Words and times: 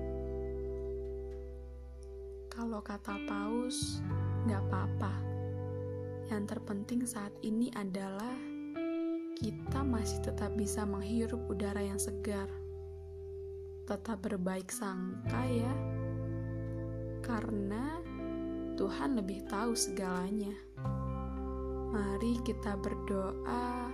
Kalau 2.48 2.80
kata 2.80 3.20
Paus, 3.28 4.00
nggak 4.48 4.64
apa-apa 4.72 5.23
yang 6.34 6.50
terpenting 6.50 7.06
saat 7.06 7.30
ini 7.46 7.70
adalah 7.78 8.34
kita 9.38 9.86
masih 9.86 10.18
tetap 10.26 10.50
bisa 10.58 10.82
menghirup 10.82 11.38
udara 11.46 11.78
yang 11.78 12.02
segar. 12.02 12.50
Tetap 13.86 14.26
berbaik 14.26 14.74
sangka 14.74 15.46
ya. 15.46 15.74
Karena 17.22 18.02
Tuhan 18.74 19.14
lebih 19.14 19.46
tahu 19.46 19.78
segalanya. 19.78 20.58
Mari 21.94 22.42
kita 22.42 22.82
berdoa 22.82 23.94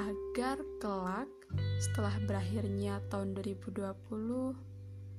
agar 0.00 0.56
kelak 0.80 1.28
setelah 1.76 2.16
berakhirnya 2.24 3.04
tahun 3.12 3.36
2020 3.36 4.56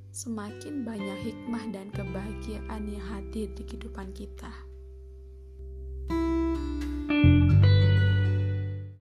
semakin 0.10 0.82
banyak 0.82 1.20
hikmah 1.22 1.70
dan 1.70 1.94
kebahagiaan 1.94 2.90
yang 2.90 3.06
hadir 3.14 3.46
di 3.54 3.62
kehidupan 3.62 4.10
kita. 4.18 4.75